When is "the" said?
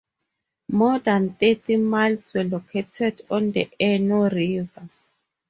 3.51-3.69